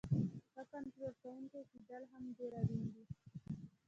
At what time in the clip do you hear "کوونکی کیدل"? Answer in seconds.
1.21-2.03